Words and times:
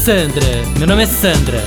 Sandra, 0.00 0.46
meu 0.78 0.86
nome 0.86 1.02
é 1.02 1.06
Sandra. 1.06 1.58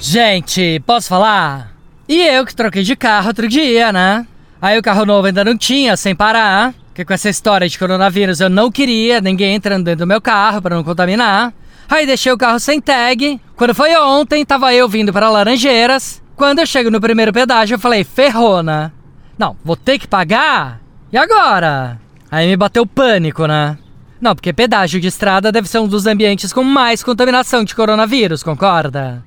Gente, 0.00 0.80
posso 0.86 1.10
falar? 1.10 1.74
E 2.08 2.18
eu 2.18 2.46
que 2.46 2.56
troquei 2.56 2.82
de 2.82 2.96
carro 2.96 3.28
outro 3.28 3.46
dia, 3.46 3.92
né? 3.92 4.26
Aí 4.62 4.78
o 4.78 4.82
carro 4.82 5.04
novo 5.04 5.26
ainda 5.26 5.44
não 5.44 5.58
tinha, 5.58 5.94
sem 5.94 6.14
parar. 6.14 6.72
Porque 6.86 7.04
com 7.04 7.12
essa 7.12 7.28
história 7.28 7.68
de 7.68 7.78
coronavírus 7.78 8.40
eu 8.40 8.48
não 8.48 8.72
queria 8.72 9.20
ninguém 9.20 9.56
entrando 9.56 9.84
dentro 9.84 10.06
do 10.06 10.08
meu 10.08 10.22
carro 10.22 10.62
para 10.62 10.74
não 10.74 10.82
contaminar. 10.82 11.52
Aí 11.86 12.06
deixei 12.06 12.32
o 12.32 12.38
carro 12.38 12.58
sem 12.58 12.80
tag. 12.80 13.38
Quando 13.56 13.74
foi 13.74 13.94
ontem, 13.96 14.42
tava 14.42 14.72
eu 14.72 14.88
vindo 14.88 15.12
para 15.12 15.28
Laranjeiras. 15.28 16.22
Quando 16.34 16.60
eu 16.60 16.66
chego 16.66 16.90
no 16.90 16.98
primeiro 16.98 17.30
pedágio, 17.30 17.74
eu 17.74 17.78
falei, 17.78 18.04
ferrou, 18.04 18.62
né? 18.62 18.90
Não, 19.36 19.54
vou 19.62 19.76
ter 19.76 19.98
que 19.98 20.08
pagar? 20.08 20.80
E 21.12 21.18
agora? 21.18 22.00
Aí 22.30 22.48
me 22.48 22.56
bateu 22.56 22.86
pânico, 22.86 23.46
né? 23.46 23.76
Não, 24.20 24.34
porque 24.34 24.52
pedágio 24.52 25.00
de 25.00 25.08
estrada 25.08 25.50
deve 25.50 25.68
ser 25.68 25.78
um 25.78 25.88
dos 25.88 26.06
ambientes 26.06 26.52
com 26.52 26.62
mais 26.62 27.02
contaminação 27.02 27.64
de 27.64 27.74
coronavírus, 27.74 28.42
concorda? 28.42 29.24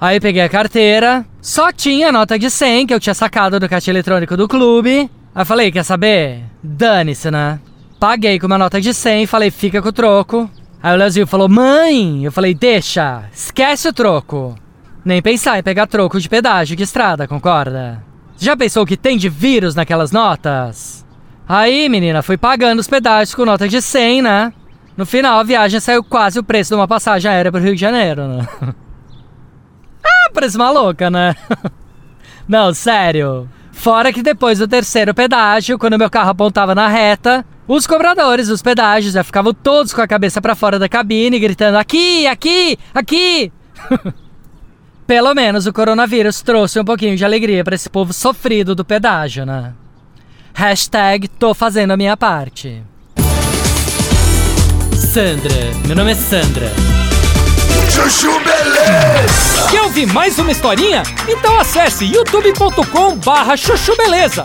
Aí 0.00 0.18
peguei 0.18 0.42
a 0.42 0.48
carteira, 0.48 1.24
só 1.40 1.72
tinha 1.72 2.10
nota 2.10 2.36
de 2.36 2.50
100 2.50 2.88
que 2.88 2.94
eu 2.94 2.98
tinha 2.98 3.14
sacado 3.14 3.60
do 3.60 3.68
caixa 3.68 3.90
eletrônico 3.90 4.36
do 4.36 4.48
clube. 4.48 5.08
Aí 5.32 5.44
falei, 5.44 5.70
quer 5.70 5.84
saber? 5.84 6.42
Dane-se, 6.60 7.30
né? 7.30 7.60
Paguei 8.00 8.40
com 8.40 8.48
uma 8.48 8.58
nota 8.58 8.80
de 8.80 8.92
100 8.92 9.22
e 9.22 9.26
falei, 9.28 9.48
fica 9.52 9.80
com 9.80 9.90
o 9.90 9.92
troco. 9.92 10.50
Aí 10.82 10.92
o 10.92 10.96
Leozinho 10.98 11.26
falou, 11.28 11.48
mãe! 11.48 12.24
Eu 12.24 12.32
falei, 12.32 12.52
deixa, 12.52 13.22
esquece 13.32 13.86
o 13.88 13.92
troco. 13.92 14.56
Nem 15.04 15.22
pensar 15.22 15.60
em 15.60 15.62
pegar 15.62 15.86
troco 15.86 16.20
de 16.20 16.28
pedágio 16.28 16.76
de 16.76 16.82
estrada, 16.82 17.28
concorda? 17.28 18.02
Já 18.36 18.56
pensou 18.56 18.84
que 18.84 18.96
tem 18.96 19.16
de 19.16 19.28
vírus 19.28 19.76
naquelas 19.76 20.10
notas? 20.10 21.06
Aí, 21.48 21.88
menina, 21.88 22.22
fui 22.22 22.36
pagando 22.36 22.78
os 22.78 22.88
pedágios 22.88 23.34
com 23.34 23.44
nota 23.44 23.68
de 23.68 23.82
100, 23.82 24.22
né? 24.22 24.52
No 24.96 25.06
final, 25.06 25.38
a 25.38 25.42
viagem 25.42 25.80
saiu 25.80 26.04
quase 26.04 26.38
o 26.38 26.44
preço 26.44 26.70
de 26.70 26.74
uma 26.76 26.88
passagem 26.88 27.30
aérea 27.30 27.50
pro 27.50 27.60
Rio 27.60 27.74
de 27.74 27.80
Janeiro, 27.80 28.28
né? 28.28 28.48
ah, 30.04 30.30
preço 30.32 30.58
maluca, 30.58 31.10
né? 31.10 31.34
Não, 32.46 32.72
sério. 32.74 33.48
Fora 33.72 34.12
que 34.12 34.22
depois 34.22 34.58
do 34.58 34.68
terceiro 34.68 35.14
pedágio, 35.14 35.78
quando 35.78 35.98
meu 35.98 36.10
carro 36.10 36.30
apontava 36.30 36.74
na 36.74 36.88
reta, 36.88 37.44
os 37.66 37.86
cobradores 37.86 38.48
dos 38.48 38.60
pedágios 38.60 39.14
já 39.14 39.24
ficavam 39.24 39.54
todos 39.54 39.94
com 39.94 40.00
a 40.00 40.06
cabeça 40.06 40.40
para 40.40 40.54
fora 40.54 40.78
da 40.78 40.88
cabine, 40.88 41.38
gritando: 41.38 41.76
aqui, 41.76 42.26
aqui, 42.26 42.78
aqui! 42.94 43.52
Pelo 45.06 45.34
menos 45.34 45.66
o 45.66 45.72
coronavírus 45.72 46.42
trouxe 46.42 46.78
um 46.78 46.84
pouquinho 46.84 47.16
de 47.16 47.24
alegria 47.24 47.64
para 47.64 47.74
esse 47.74 47.90
povo 47.90 48.12
sofrido 48.12 48.74
do 48.74 48.84
pedágio, 48.84 49.44
né? 49.44 49.74
Hashtag 50.54 51.28
tô 51.28 51.54
fazendo 51.54 51.92
a 51.92 51.96
minha 51.96 52.16
parte. 52.16 52.82
Sandra, 54.94 55.54
meu 55.86 55.96
nome 55.96 56.12
é 56.12 56.14
Sandra. 56.14 56.70
Chuchu 57.90 58.32
Beleza! 58.40 59.68
Quer 59.70 59.82
ouvir 59.82 60.06
mais 60.06 60.38
uma 60.38 60.50
historinha? 60.52 61.02
Então 61.28 61.58
acesse 61.58 62.04
youtube.com 62.04 63.16
barra 63.16 63.56
chuchu 63.56 63.96
beleza. 63.96 64.42